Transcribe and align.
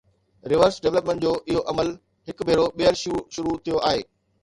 Reverse 0.51 0.75
development 0.85 1.21
جو 1.27 1.33
اهو 1.49 1.61
عمل 1.75 1.87
هڪ 2.33 2.37
ڀيرو 2.51 2.65
ٻيهر 2.81 2.95
شروع 3.35 3.55
ٿيو 3.65 3.77
آهي. 3.93 4.01